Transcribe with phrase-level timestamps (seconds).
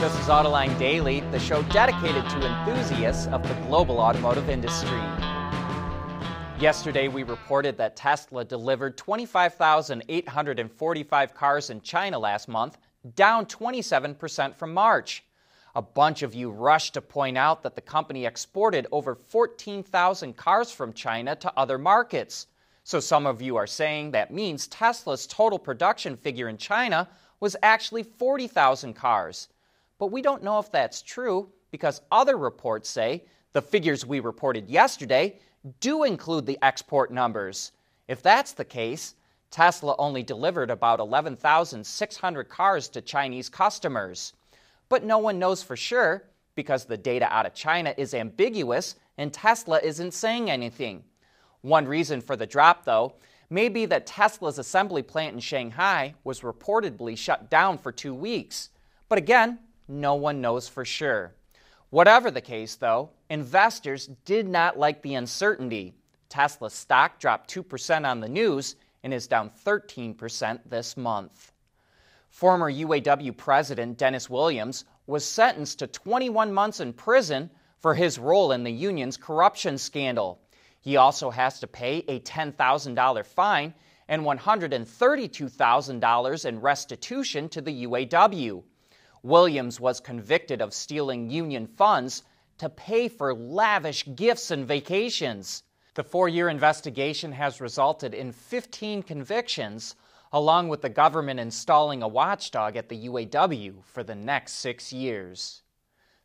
[0.00, 5.00] This is Autoline Daily, the show dedicated to enthusiasts of the global automotive industry.
[6.60, 12.78] Yesterday, we reported that Tesla delivered 25,845 cars in China last month,
[13.16, 15.24] down 27% from March.
[15.74, 20.70] A bunch of you rushed to point out that the company exported over 14,000 cars
[20.70, 22.46] from China to other markets.
[22.84, 27.08] So some of you are saying that means Tesla's total production figure in China
[27.40, 29.48] was actually 40,000 cars.
[29.98, 34.68] But we don't know if that's true because other reports say the figures we reported
[34.68, 35.38] yesterday
[35.80, 37.72] do include the export numbers.
[38.06, 39.14] If that's the case,
[39.50, 44.34] Tesla only delivered about 11,600 cars to Chinese customers.
[44.88, 49.32] But no one knows for sure because the data out of China is ambiguous and
[49.32, 51.02] Tesla isn't saying anything.
[51.62, 53.14] One reason for the drop, though,
[53.50, 58.70] may be that Tesla's assembly plant in Shanghai was reportedly shut down for two weeks.
[59.08, 61.34] But again, no one knows for sure.
[61.90, 65.94] Whatever the case, though, investors did not like the uncertainty.
[66.28, 71.52] Tesla's stock dropped 2% on the news and is down 13% this month.
[72.28, 78.52] Former UAW President Dennis Williams was sentenced to 21 months in prison for his role
[78.52, 80.42] in the union's corruption scandal.
[80.80, 83.72] He also has to pay a $10,000 fine
[84.08, 88.62] and $132,000 in restitution to the UAW.
[89.22, 92.22] Williams was convicted of stealing union funds
[92.58, 95.62] to pay for lavish gifts and vacations.
[95.94, 99.96] The four year investigation has resulted in 15 convictions,
[100.32, 105.62] along with the government installing a watchdog at the UAW for the next six years.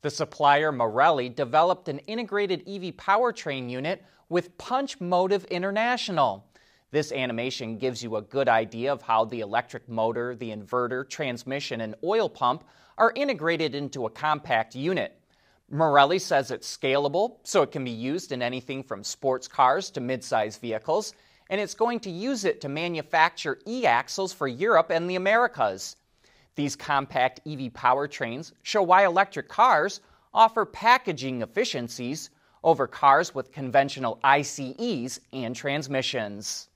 [0.00, 6.46] The supplier Marelli developed an integrated EV powertrain unit with Punch Motive International.
[6.90, 11.82] This animation gives you a good idea of how the electric motor, the inverter, transmission,
[11.82, 12.64] and oil pump
[12.96, 15.20] are integrated into a compact unit.
[15.70, 20.00] Marelli says it's scalable, so it can be used in anything from sports cars to
[20.00, 21.12] midsize vehicles,
[21.50, 25.96] and it's going to use it to manufacture e axles for Europe and the Americas.
[26.54, 30.00] These compact EV powertrains show why electric cars
[30.32, 32.30] offer packaging efficiencies
[32.64, 36.68] over cars with conventional ICEs and transmissions.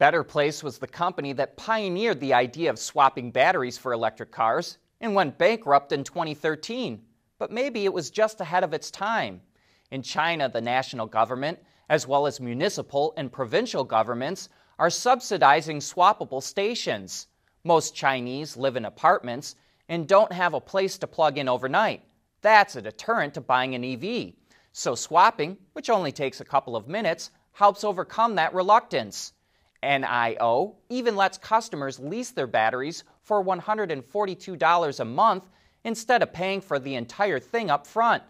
[0.00, 4.78] Better Place was the company that pioneered the idea of swapping batteries for electric cars
[4.98, 7.02] and went bankrupt in 2013.
[7.38, 9.42] But maybe it was just ahead of its time.
[9.90, 11.58] In China, the national government,
[11.90, 17.26] as well as municipal and provincial governments, are subsidizing swappable stations.
[17.62, 19.54] Most Chinese live in apartments
[19.90, 22.04] and don't have a place to plug in overnight.
[22.40, 24.32] That's a deterrent to buying an EV.
[24.72, 29.34] So, swapping, which only takes a couple of minutes, helps overcome that reluctance.
[29.82, 35.48] NIO even lets customers lease their batteries for $142 a month
[35.84, 38.22] instead of paying for the entire thing up front.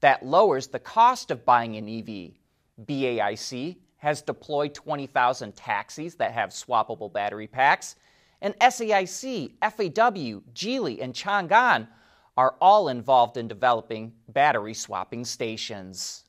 [0.00, 2.32] That lowers the cost of buying an EV.
[2.84, 7.96] BAIC has deployed 20,000 taxis that have swappable battery packs,
[8.42, 11.88] and SAIC, FAW, Geely, and Chang'an
[12.36, 16.25] are all involved in developing battery swapping stations.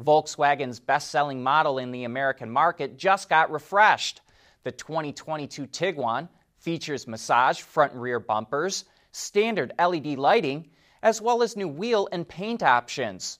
[0.00, 4.20] Volkswagen's best selling model in the American market just got refreshed.
[4.64, 10.70] The 2022 Tiguan features massage front and rear bumpers, standard LED lighting,
[11.02, 13.38] as well as new wheel and paint options.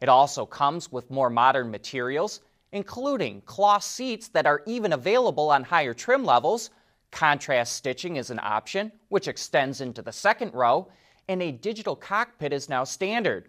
[0.00, 2.40] It also comes with more modern materials,
[2.72, 6.70] including cloth seats that are even available on higher trim levels.
[7.10, 10.88] Contrast stitching is an option, which extends into the second row,
[11.28, 13.48] and a digital cockpit is now standard.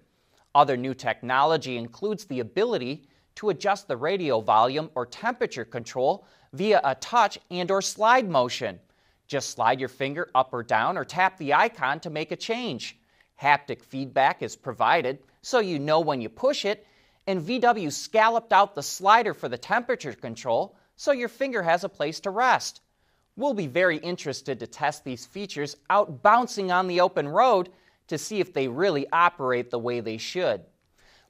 [0.55, 6.81] Other new technology includes the ability to adjust the radio volume or temperature control via
[6.83, 8.79] a touch and or slide motion.
[9.27, 12.97] Just slide your finger up or down or tap the icon to make a change.
[13.41, 16.87] Haptic feedback is provided so you know when you push it
[17.27, 21.89] and VW scalloped out the slider for the temperature control so your finger has a
[21.89, 22.81] place to rest.
[23.35, 27.69] We'll be very interested to test these features out bouncing on the open road
[28.07, 30.61] to see if they really operate the way they should.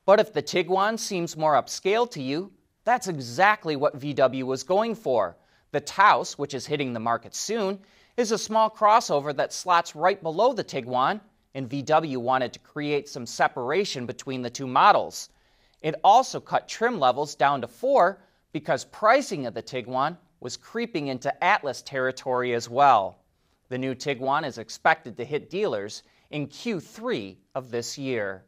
[0.05, 2.51] But if the Tiguan seems more upscale to you,
[2.85, 5.35] that's exactly what VW was going for.
[5.71, 7.79] The Taos, which is hitting the market soon,
[8.15, 11.19] is a small crossover that slots right below the Tiguan,
[11.53, 15.29] and VW wanted to create some separation between the two models.
[15.81, 18.19] It also cut trim levels down to 4
[18.53, 23.19] because pricing of the Tiguan was creeping into Atlas territory as well.
[23.69, 28.43] The new Tiguan is expected to hit dealers in Q3 of this year.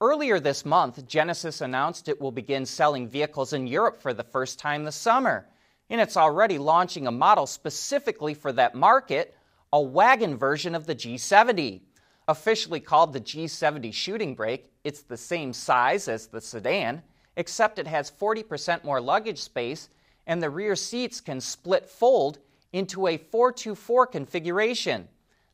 [0.00, 4.58] Earlier this month, Genesis announced it will begin selling vehicles in Europe for the first
[4.58, 5.48] time this summer,
[5.88, 9.36] and it's already launching a model specifically for that market,
[9.72, 11.80] a wagon version of the G70.
[12.26, 17.02] Officially called the G70 shooting brake, it's the same size as the sedan,
[17.36, 19.88] except it has 40% more luggage space
[20.26, 22.38] and the rear seats can split fold
[22.72, 25.08] into a 424 configuration.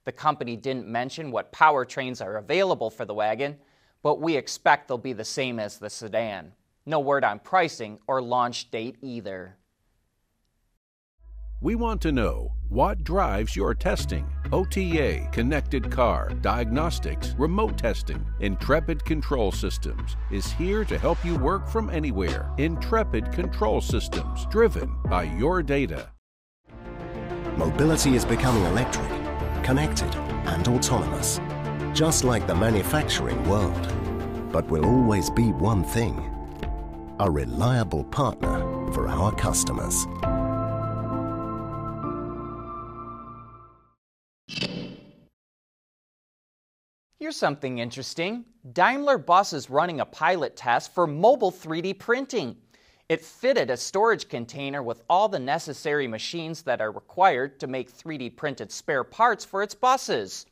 [0.04, 3.58] The company didn't mention what powertrains are available for the wagon,
[4.02, 6.52] but we expect they'll be the same as the sedan.
[6.86, 9.56] No word on pricing or launch date either.
[11.62, 14.26] We want to know what drives your testing.
[14.50, 18.24] OTA, connected car, diagnostics, remote testing.
[18.40, 22.50] Intrepid Control Systems is here to help you work from anywhere.
[22.56, 26.08] Intrepid Control Systems, driven by your data.
[27.58, 29.10] Mobility is becoming electric,
[29.60, 30.14] connected,
[30.46, 31.40] and autonomous,
[31.92, 33.92] just like the manufacturing world.
[34.52, 36.26] But will always be one thing
[37.20, 38.60] a reliable partner
[38.92, 40.06] for our customers.
[47.18, 48.46] Here's something interesting.
[48.72, 52.56] Daimler Bus is running a pilot test for mobile 3D printing.
[53.10, 57.92] It fitted a storage container with all the necessary machines that are required to make
[57.92, 60.46] 3D printed spare parts for its buses.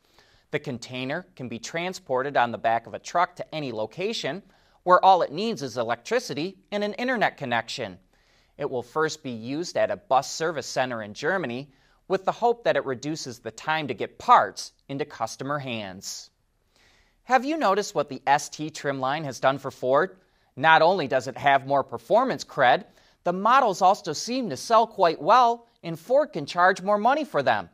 [0.51, 4.43] The container can be transported on the back of a truck to any location
[4.83, 7.97] where all it needs is electricity and an internet connection.
[8.57, 11.71] It will first be used at a bus service center in Germany
[12.09, 16.31] with the hope that it reduces the time to get parts into customer hands.
[17.23, 20.17] Have you noticed what the ST trim line has done for Ford?
[20.59, 22.85] Not only does it have more performance cred,
[23.23, 27.45] the models also seem to sell quite well, and Ford can charge more money for
[27.45, 27.71] them.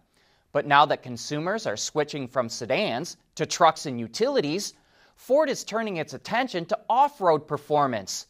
[0.53, 4.75] But now that consumers are switching from sedans to trucks and utilities,
[5.17, 8.27] Ford is turning its attention to off road performance.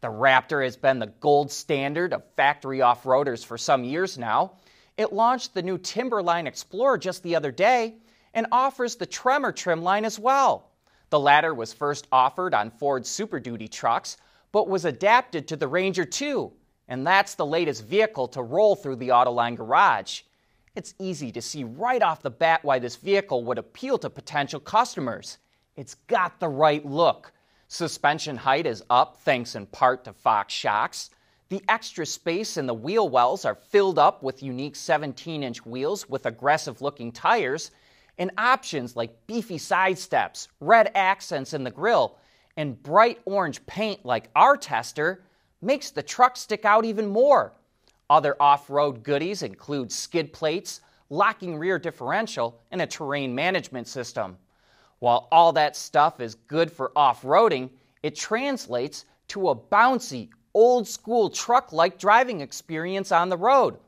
[0.00, 4.52] The Raptor has been the gold standard of factory off roaders for some years now.
[4.96, 7.96] It launched the new Timberline Explorer just the other day
[8.32, 10.67] and offers the Tremor trim line as well.
[11.10, 14.18] The latter was first offered on Ford Super Duty trucks,
[14.52, 16.52] but was adapted to the Ranger 2,
[16.88, 20.22] and that's the latest vehicle to roll through the Autoline garage.
[20.74, 24.60] It's easy to see right off the bat why this vehicle would appeal to potential
[24.60, 25.38] customers.
[25.76, 27.32] It's got the right look.
[27.68, 31.10] Suspension height is up thanks in part to Fox shocks.
[31.48, 36.08] The extra space in the wheel wells are filled up with unique 17 inch wheels
[36.08, 37.70] with aggressive looking tires
[38.18, 42.18] and options like beefy side steps, red accents in the grille,
[42.56, 45.24] and bright orange paint like our tester
[45.62, 47.52] makes the truck stick out even more.
[48.10, 54.36] Other off road goodies include skid plates, locking rear differential, and a terrain management system.
[54.98, 57.70] While all that stuff is good for off roading,
[58.02, 63.78] it translates to a bouncy, old school truck like driving experience on the road.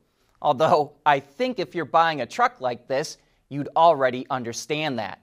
[0.43, 3.19] Although, I think if you're buying a truck like this,
[3.50, 5.21] you'd already understand that.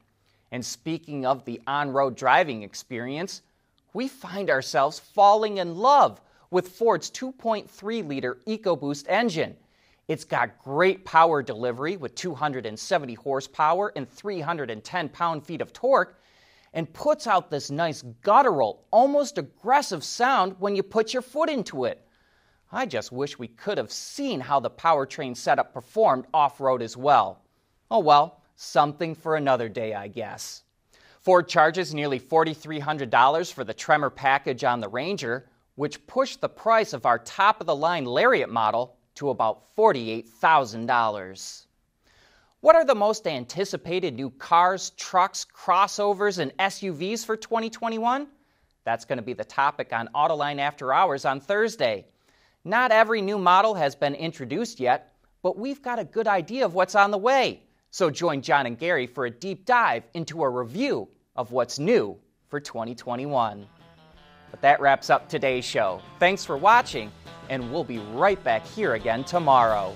[0.51, 3.41] And speaking of the on road driving experience,
[3.93, 9.55] we find ourselves falling in love with Ford's 2.3 liter EcoBoost engine.
[10.07, 16.21] It's got great power delivery with 270 horsepower and 310 pound feet of torque,
[16.73, 21.85] and puts out this nice guttural, almost aggressive sound when you put your foot into
[21.85, 22.05] it.
[22.71, 26.95] I just wish we could have seen how the powertrain setup performed off road as
[26.95, 27.41] well.
[27.89, 30.63] Oh well, something for another day, I guess.
[31.21, 36.93] Ford charges nearly $4,300 for the Tremor package on the Ranger, which pushed the price
[36.93, 41.65] of our top of the line Lariat model to about $48,000.
[42.59, 48.27] What are the most anticipated new cars, trucks, crossovers, and SUVs for 2021?
[48.83, 52.05] That's going to be the topic on Autoline After Hours on Thursday.
[52.63, 56.73] Not every new model has been introduced yet, but we've got a good idea of
[56.73, 57.61] what's on the way.
[57.91, 62.17] So join John and Gary for a deep dive into a review of what's new
[62.49, 63.65] for 2021.
[64.51, 66.01] But that wraps up today's show.
[66.19, 67.11] Thanks for watching,
[67.49, 69.95] and we'll be right back here again tomorrow.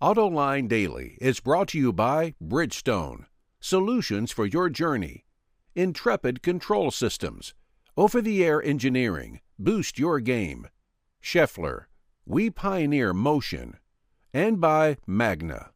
[0.00, 3.24] AutoLine Daily is brought to you by Bridgestone,
[3.58, 5.24] solutions for your journey,
[5.74, 7.52] Intrepid Control Systems,
[7.96, 10.68] over the air engineering, boost your game,
[11.20, 11.86] Schaeffler,
[12.24, 13.76] we pioneer motion,
[14.32, 15.70] and by Magna.